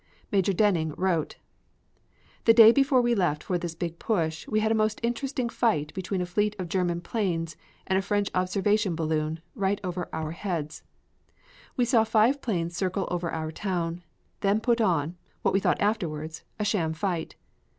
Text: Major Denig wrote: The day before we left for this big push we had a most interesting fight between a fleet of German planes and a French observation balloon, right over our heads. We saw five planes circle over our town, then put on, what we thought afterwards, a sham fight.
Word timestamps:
Major 0.31 0.51
Denig 0.51 0.95
wrote: 0.97 1.37
The 2.45 2.55
day 2.55 2.71
before 2.71 3.03
we 3.03 3.13
left 3.13 3.43
for 3.43 3.59
this 3.59 3.75
big 3.75 3.99
push 3.99 4.47
we 4.47 4.59
had 4.59 4.71
a 4.71 4.81
most 4.81 4.99
interesting 5.03 5.47
fight 5.47 5.93
between 5.93 6.21
a 6.21 6.25
fleet 6.25 6.55
of 6.57 6.69
German 6.69 7.01
planes 7.01 7.55
and 7.85 7.99
a 7.99 8.01
French 8.01 8.27
observation 8.33 8.95
balloon, 8.95 9.41
right 9.53 9.79
over 9.83 10.09
our 10.11 10.31
heads. 10.31 10.81
We 11.77 11.85
saw 11.85 12.03
five 12.03 12.41
planes 12.41 12.75
circle 12.75 13.07
over 13.11 13.31
our 13.31 13.51
town, 13.51 14.01
then 14.39 14.59
put 14.59 14.81
on, 14.81 15.17
what 15.43 15.53
we 15.53 15.59
thought 15.59 15.79
afterwards, 15.79 16.43
a 16.57 16.65
sham 16.65 16.93
fight. 16.93 17.35